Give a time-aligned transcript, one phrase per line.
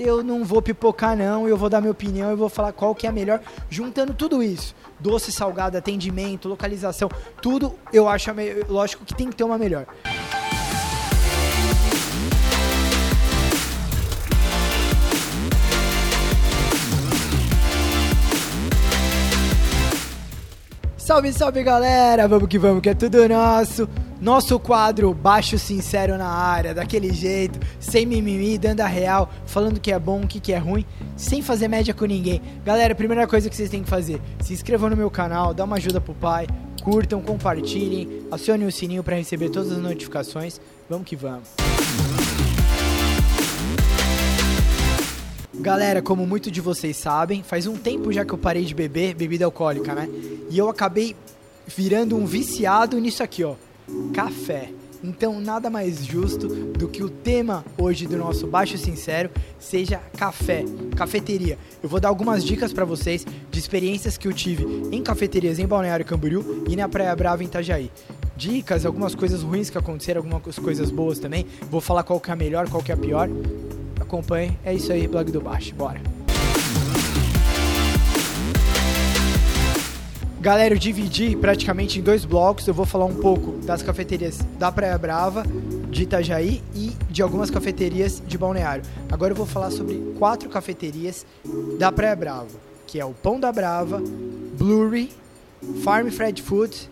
[0.00, 3.06] eu não vou pipocar não, eu vou dar minha opinião, eu vou falar qual que
[3.06, 7.08] é a melhor, juntando tudo isso, doce, salgado, atendimento, localização,
[7.42, 8.30] tudo eu acho,
[8.68, 9.86] lógico que tem que ter uma melhor.
[21.10, 22.28] Salve, salve galera!
[22.28, 23.88] Vamos que vamos, que é tudo nosso.
[24.20, 29.90] Nosso quadro Baixo Sincero na área, daquele jeito, sem mimimi, dando a real, falando que
[29.90, 30.86] é bom, o que, que é ruim,
[31.16, 32.40] sem fazer média com ninguém.
[32.64, 35.78] Galera, primeira coisa que vocês têm que fazer, se inscrevam no meu canal, dá uma
[35.78, 36.46] ajuda pro pai,
[36.80, 40.60] curtam, compartilhem, acionem o sininho para receber todas as notificações.
[40.88, 41.48] Vamos que vamos.
[45.54, 49.14] Galera, como muitos de vocês sabem, faz um tempo já que eu parei de beber
[49.14, 50.08] bebida alcoólica, né?
[50.50, 51.16] E eu acabei
[51.66, 53.54] virando um viciado nisso aqui, ó
[54.12, 54.70] café.
[55.02, 60.62] Então, nada mais justo do que o tema hoje do nosso Baixo Sincero seja café,
[60.94, 61.58] cafeteria.
[61.82, 65.66] Eu vou dar algumas dicas para vocês de experiências que eu tive em cafeterias em
[65.66, 67.90] Balneário Camboriú e na Praia Brava em Itajaí.
[68.36, 71.46] Dicas, algumas coisas ruins que aconteceram, algumas coisas boas também.
[71.70, 73.28] Vou falar qual que é a melhor, qual que é a pior.
[73.98, 74.56] Acompanhe.
[74.62, 75.74] É isso aí, blog do Baixo.
[75.74, 76.19] Bora.
[80.40, 82.66] Galera, eu dividi praticamente em dois blocos.
[82.66, 85.44] Eu vou falar um pouco das cafeterias da Praia Brava,
[85.90, 88.82] de Itajaí e de algumas cafeterias de Balneário.
[89.12, 91.26] Agora eu vou falar sobre quatro cafeterias
[91.78, 92.48] da Praia Brava,
[92.86, 94.02] que é o Pão da Brava,
[94.56, 95.12] Blurry,
[95.84, 96.88] Farm Fred Food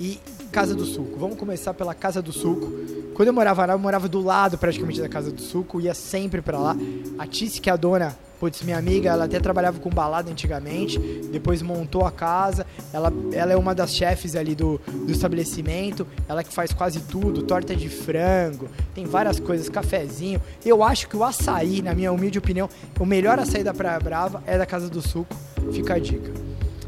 [0.00, 0.18] e
[0.50, 1.18] Casa do Suco.
[1.18, 2.72] Vamos começar pela Casa do Suco.
[3.12, 6.40] Quando eu morava lá, eu morava do lado praticamente da Casa do Suco, ia sempre
[6.40, 6.74] para lá.
[7.18, 10.98] A Tice, que é a dona Putz, minha amiga, ela até trabalhava com balada antigamente,
[11.32, 12.66] depois montou a casa.
[12.92, 17.42] Ela, ela é uma das chefes ali do, do estabelecimento, ela que faz quase tudo,
[17.42, 20.40] torta de frango, tem várias coisas, cafezinho.
[20.64, 22.68] Eu acho que o açaí, na minha humilde opinião,
[23.00, 25.34] o melhor açaí da Praia Brava é da Casa do Suco.
[25.72, 26.30] Fica a dica.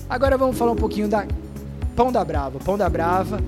[0.08, 1.26] Agora vamos falar um pouquinho da
[1.96, 2.58] Pão da Brava.
[2.58, 3.40] Pão da Brava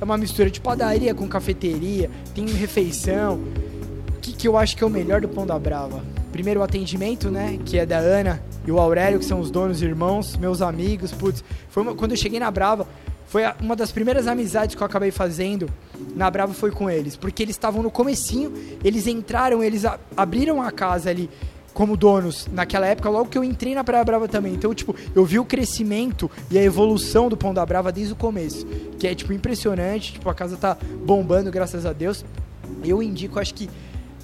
[0.00, 3.40] é uma mistura de padaria com cafeteria, tem refeição.
[4.16, 6.02] O que, que eu acho que é o melhor do Pão da Brava?
[6.38, 7.58] Primeiro atendimento, né?
[7.64, 11.10] Que é da Ana e o Aurélio, que são os donos, irmãos, meus amigos.
[11.10, 12.86] Putz, foi uma, quando eu cheguei na Brava,
[13.26, 15.68] foi uma das primeiras amizades que eu acabei fazendo
[16.14, 18.52] na Brava foi com eles, porque eles estavam no comecinho,
[18.84, 21.28] eles entraram, eles a, abriram a casa ali
[21.74, 24.54] como donos naquela época, logo que eu entrei na Praia Brava também.
[24.54, 28.16] Então, tipo, eu vi o crescimento e a evolução do Pão da Brava desde o
[28.16, 28.64] começo,
[28.96, 32.24] que é tipo impressionante, tipo, a casa tá bombando, graças a Deus.
[32.84, 33.68] Eu indico, acho que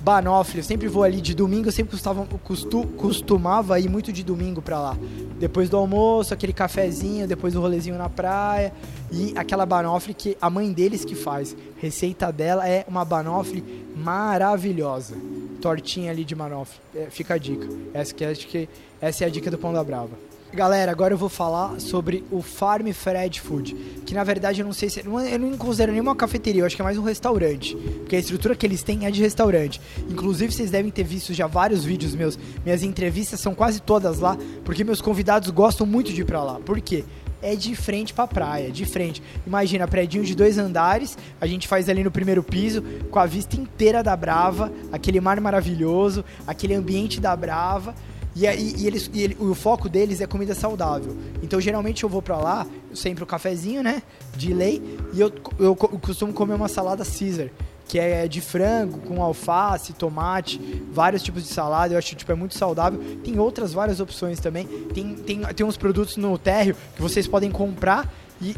[0.04, 1.98] Banofle, eu sempre vou ali de domingo, eu sempre
[2.42, 4.98] costu, costumava ir muito de domingo pra lá.
[5.38, 8.70] Depois do almoço, aquele cafezinho, depois do rolezinho na praia.
[9.10, 11.56] E aquela Banofle que a mãe deles que faz.
[11.78, 13.65] Receita dela é uma Banofle
[13.97, 15.16] maravilhosa.
[15.62, 16.78] Tortinha ali de Banofle.
[16.94, 17.66] É, fica a dica.
[17.94, 18.69] Essa, que, acho que,
[19.00, 20.34] essa é a dica do Pão da Brava.
[20.54, 23.75] Galera, agora eu vou falar sobre o Farm Fred Food,
[24.06, 26.82] que na verdade eu não sei se eu não considero nenhuma cafeteria, eu acho que
[26.82, 29.81] é mais um restaurante, porque a estrutura que eles têm é de restaurante.
[30.09, 34.38] Inclusive vocês devem ter visto já vários vídeos meus, minhas entrevistas são quase todas lá,
[34.65, 36.60] porque meus convidados gostam muito de ir para lá.
[36.60, 37.04] Por quê?
[37.42, 39.22] é de frente pra praia, de frente.
[39.47, 43.54] Imagina, prédio de dois andares, a gente faz ali no primeiro piso, com a vista
[43.54, 47.94] inteira da Brava, aquele mar maravilhoso, aquele ambiente da Brava.
[48.34, 51.17] E, aí, e, eles, e ele, o foco deles é comida saudável.
[51.43, 54.03] Então, geralmente eu vou para lá, sempre o um cafezinho, né?
[54.37, 54.99] De lei.
[55.12, 57.50] E eu, eu, costumo comer uma salada Caesar
[57.87, 60.59] que é de frango com alface, tomate,
[60.91, 61.95] vários tipos de salada.
[61.95, 63.00] Eu acho tipo é muito saudável.
[63.22, 64.66] Tem outras várias opções também.
[64.66, 68.56] Tem, tem, tem uns produtos no térreo que vocês podem comprar e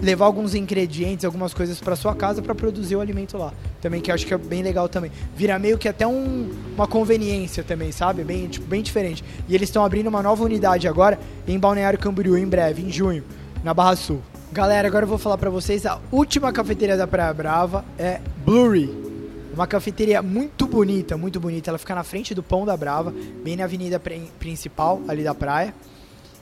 [0.00, 3.52] levar alguns ingredientes, algumas coisas para sua casa para produzir o alimento lá.
[3.80, 5.10] Também que eu acho que é bem legal também.
[5.36, 8.24] Vira meio que até um, uma conveniência também, sabe?
[8.24, 9.24] Bem, tipo, bem diferente.
[9.48, 13.24] E eles estão abrindo uma nova unidade agora em Balneário Camboriú em breve, em junho,
[13.64, 14.20] na Barra Sul.
[14.52, 19.06] Galera, agora eu vou falar para vocês a última cafeteria da Praia Brava é Blurry.
[19.52, 21.70] Uma cafeteria muito bonita, muito bonita.
[21.70, 24.00] Ela fica na frente do Pão da Brava, bem na avenida
[24.38, 25.74] principal ali da praia.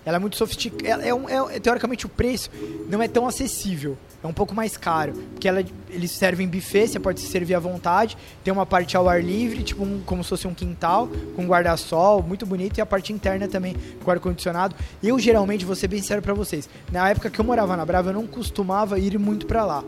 [0.05, 1.03] Ela é muito sofisticada.
[1.03, 2.51] É, um, é, teoricamente o preço
[2.89, 3.97] não é tão acessível.
[4.23, 5.13] É um pouco mais caro.
[5.33, 8.17] Porque ela, eles servem buffet, você pode se servir à vontade.
[8.43, 12.23] Tem uma parte ao ar livre, tipo um, como se fosse um quintal, com guarda-sol,
[12.23, 12.79] muito bonito.
[12.79, 14.75] E a parte interna também, com ar-condicionado.
[15.03, 16.69] Eu geralmente, vou ser bem sério pra vocês.
[16.91, 19.85] Na época que eu morava na Brava, eu não costumava ir muito pra lá.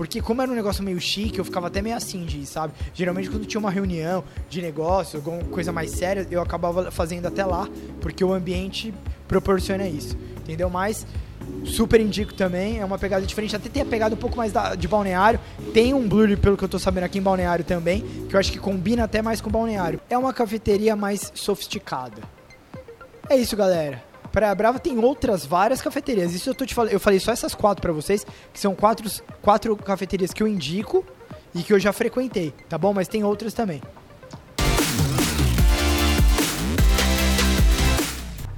[0.00, 2.72] Porque como era um negócio meio chique, eu ficava até meio assim de sabe?
[2.94, 7.44] Geralmente quando tinha uma reunião de negócio, alguma coisa mais séria, eu acabava fazendo até
[7.44, 7.68] lá,
[8.00, 8.94] porque o ambiente
[9.30, 10.68] proporciona isso, entendeu?
[10.68, 11.06] Mas
[11.64, 13.54] Super indico também, é uma pegada diferente.
[13.54, 15.38] Até tem a pegada um pouco mais da, de balneário.
[15.72, 18.50] Tem um blue, pelo que eu tô sabendo aqui em balneário também, que eu acho
[18.50, 20.00] que combina até mais com balneário.
[20.08, 22.22] É uma cafeteria mais sofisticada.
[23.28, 24.02] É isso, galera.
[24.32, 26.34] Praia Brava tem outras várias cafeterias.
[26.34, 26.92] Isso eu tô te falando.
[26.92, 29.08] Eu falei só essas quatro para vocês, que são quatro,
[29.42, 31.04] quatro cafeterias que eu indico
[31.54, 32.92] e que eu já frequentei, tá bom?
[32.94, 33.82] Mas tem outras também.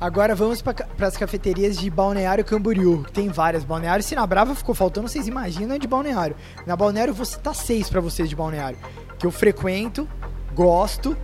[0.03, 3.07] Agora vamos para as cafeterias de Balneário Camboriú.
[3.13, 3.63] Tem várias.
[3.63, 6.35] Balneário se na Brava ficou faltando, vocês imaginam de Balneário.
[6.67, 8.77] Na Balneário eu vou citar seis para vocês de Balneário.
[9.17, 10.09] Que eu frequento,
[10.57, 11.17] gosto,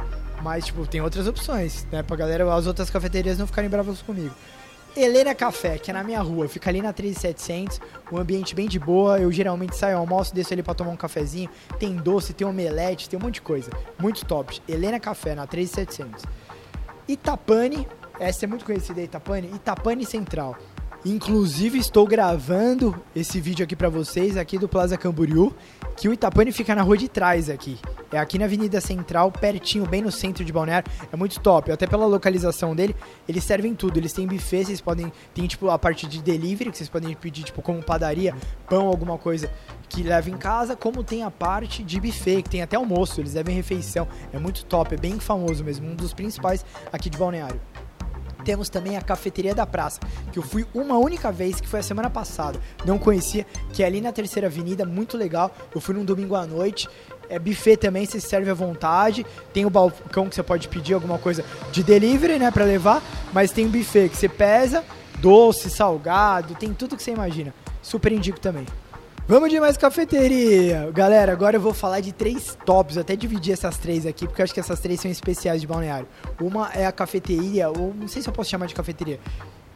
[0.45, 2.05] mas tipo, tem outras opções, né?
[2.05, 4.33] Pra galera, as outras cafeterias não ficarem bravas comigo.
[4.97, 7.81] Helena Café, que é na minha rua, fica ali na 3700,
[8.13, 9.19] um ambiente bem de boa.
[9.19, 11.51] Eu geralmente saio almoço, desço ali pra tomar um cafezinho.
[11.81, 13.73] Tem doce, tem omelete, tem um monte de coisa.
[13.99, 14.63] Muito top.
[14.69, 16.25] Helena Café, na 3700.
[17.09, 19.51] Itapane, essa é muito conhecida, Itapane.
[19.55, 20.57] Itapane Central.
[21.05, 25.55] Inclusive estou gravando esse vídeo aqui para vocês aqui do Plaza Camboriú,
[25.97, 27.79] que o Itapane fica na rua de trás aqui.
[28.11, 30.91] É aqui na Avenida Central, pertinho, bem no centro de Balneário.
[31.13, 31.71] É muito top.
[31.71, 32.97] Até pela localização dele,
[33.29, 33.97] eles servem tudo.
[33.97, 37.45] Eles têm buffet, vocês podem tem tipo a parte de delivery que vocês podem pedir
[37.45, 38.35] tipo como padaria,
[38.69, 39.49] pão, alguma coisa
[39.89, 43.35] que leva em casa, como tem a parte de buffet, que tem até almoço, eles
[43.35, 44.09] devem refeição.
[44.33, 47.61] É muito top, é bem famoso mesmo, um dos principais aqui de Balneário
[48.49, 50.01] temos também a Cafeteria da Praça,
[50.33, 52.59] que eu fui uma única vez, que foi a semana passada.
[52.83, 55.55] Não conhecia, que é ali na Terceira Avenida, muito legal.
[55.75, 56.89] Eu fui num domingo à noite.
[57.29, 59.27] É buffet também, você serve à vontade.
[59.53, 63.03] Tem o balcão que você pode pedir alguma coisa de delivery, né, para levar,
[63.35, 64.83] mas tem o buffet que você pesa,
[65.19, 67.53] doce, salgado, tem tudo que você imagina.
[67.83, 68.65] Super indico também.
[69.29, 70.91] Vamos de mais cafeteria!
[70.91, 74.45] Galera, agora eu vou falar de três tops, até dividir essas três aqui, porque eu
[74.45, 76.09] acho que essas três são especiais de balneário.
[76.41, 79.21] Uma é a cafeteria, ou não sei se eu posso chamar de cafeteria,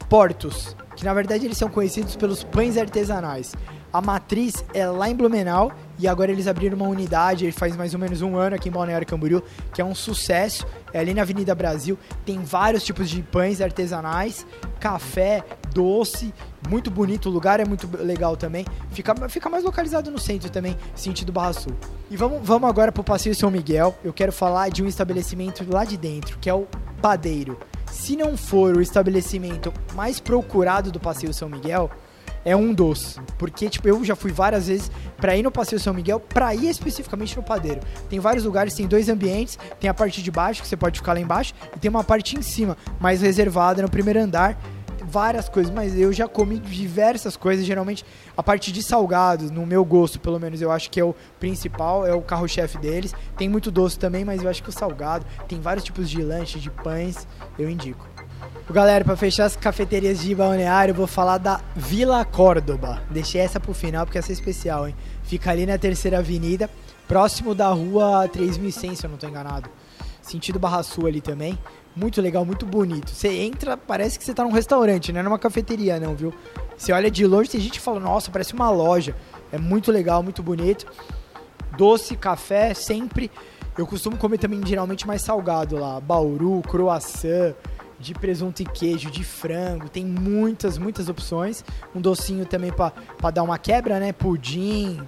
[0.09, 3.55] Portos, que na verdade eles são conhecidos pelos pães artesanais.
[3.93, 5.71] A matriz é lá em Blumenau
[6.03, 9.07] e agora eles abriram uma unidade, faz mais ou menos um ano aqui em Balneário
[9.07, 9.41] Camboriú,
[9.73, 10.67] que é um sucesso.
[10.93, 11.97] É ali na Avenida Brasil,
[12.27, 14.45] tem vários tipos de pães artesanais,
[14.81, 16.35] café, doce,
[16.69, 18.67] muito bonito o lugar, é muito legal também.
[18.91, 21.73] Fica, fica mais localizado no centro também, sentido Barra Sul.
[22.11, 23.97] E vamos, vamos agora pro Passeio São Miguel.
[24.03, 26.67] Eu quero falar de um estabelecimento lá de dentro, que é o
[27.01, 27.59] Padeiro.
[27.93, 31.91] Se não for o estabelecimento mais procurado do Passeio São Miguel,
[32.45, 33.19] é um dos.
[33.39, 36.69] Porque, tipo, eu já fui várias vezes para ir no Passeio São Miguel, para ir
[36.69, 37.81] especificamente no Padeiro.
[38.09, 41.13] Tem vários lugares, tem dois ambientes, tem a parte de baixo, que você pode ficar
[41.13, 44.59] lá embaixo, e tem uma parte em cima, mais reservada no primeiro andar.
[45.05, 48.03] Várias coisas, mas eu já comi diversas coisas, geralmente
[48.35, 52.07] a parte de salgados, no meu gosto, pelo menos, eu acho que é o principal,
[52.07, 53.13] é o carro-chefe deles.
[53.37, 56.63] Tem muito doce também, mas eu acho que o salgado, tem vários tipos de lanches,
[56.63, 57.27] de pães,
[57.59, 58.12] eu indico.
[58.73, 63.03] Galera, para fechar as cafeterias de balneário, eu vou falar da Vila Córdoba.
[63.11, 64.95] Deixei essa pro final porque essa é especial, hein?
[65.25, 66.71] Fica ali na Terceira Avenida,
[67.07, 69.69] próximo da rua 3100, se eu não tô enganado.
[70.23, 71.59] Sentido Barra Sul ali também.
[71.95, 73.11] Muito legal, muito bonito.
[73.11, 76.33] Você entra, parece que você tá num restaurante, não é numa cafeteria não, viu?
[76.75, 79.15] Você olha de longe, tem gente que fala, nossa, parece uma loja.
[79.53, 80.87] É muito legal, muito bonito.
[81.77, 83.31] Doce, café, sempre.
[83.77, 86.01] Eu costumo comer também geralmente mais salgado lá.
[86.01, 87.55] Bauru, croissant,
[88.03, 91.65] de presunto e queijo, de frango, tem muitas, muitas opções.
[91.95, 94.13] Um docinho também para dar uma quebra, né?
[94.13, 95.01] Pudim,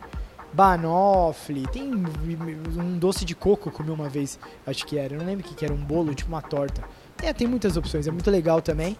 [0.52, 5.44] banoffee, tem um doce de coco comi uma vez, acho que era, eu não lembro
[5.44, 6.82] o que, que era, um bolo, tipo uma torta.
[7.20, 8.96] É, tem muitas opções, é muito legal também.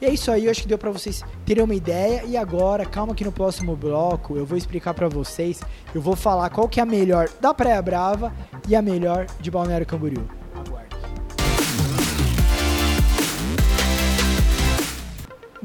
[0.00, 2.24] E é isso aí, eu acho que deu para vocês terem uma ideia.
[2.24, 5.60] E agora, calma que no próximo bloco eu vou explicar para vocês.
[5.94, 8.32] Eu vou falar qual que é a melhor da Praia Brava
[8.66, 10.39] e a melhor de Balneário Camboriú.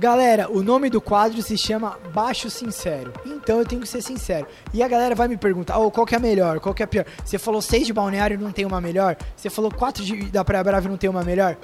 [0.06, 3.12] Galera, o nome do quadro se chama Baixo Sincero.
[3.26, 4.46] Então eu tenho que ser sincero.
[4.72, 6.60] E a galera vai me perguntar: oh, qual que é a melhor?
[6.60, 7.08] Qual que é a pior?
[7.26, 9.18] Você falou seis de balneário não tem uma melhor?
[9.36, 11.58] Você falou quatro de, da Praia Brava não tem uma melhor?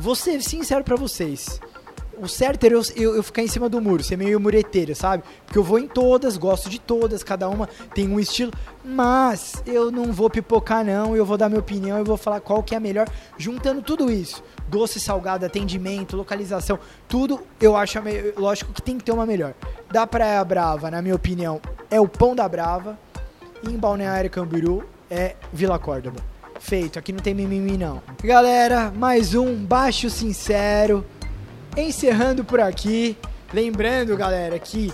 [0.00, 1.60] Vou ser sincero para vocês
[2.20, 5.22] o certo era eu, eu, eu, ficar em cima do muro, ser meio mureteiro, sabe?
[5.44, 8.52] Porque eu vou em todas, gosto de todas, cada uma tem um estilo,
[8.84, 12.62] mas eu não vou pipocar não, eu vou dar minha opinião, eu vou falar qual
[12.62, 17.98] que é a melhor, juntando tudo isso, doce, salgado, atendimento, localização, tudo eu acho,
[18.36, 19.54] lógico que tem que ter uma melhor.
[19.90, 21.60] Da Praia Brava, na minha opinião,
[21.90, 22.98] é o Pão da Brava,
[23.62, 26.20] e em Balneário Camboriú é Vila Córdoba.
[26.60, 28.02] Feito, aqui não tem mimimi não.
[28.22, 31.04] Galera, mais um Baixo Sincero
[31.82, 33.16] encerrando por aqui.
[33.52, 34.92] Lembrando, galera, que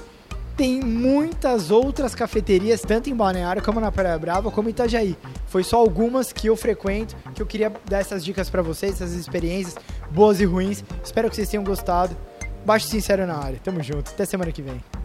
[0.56, 5.16] tem muitas outras cafeterias, tanto em Balneário como na Praia Brava, como em Itajaí.
[5.46, 9.14] Foi só algumas que eu frequento, que eu queria dar essas dicas para vocês, essas
[9.14, 9.74] experiências
[10.10, 10.84] boas e ruins.
[11.02, 12.16] Espero que vocês tenham gostado.
[12.64, 13.58] Baixo Sincero na área.
[13.62, 14.10] Tamo junto.
[14.10, 15.03] Até semana que vem.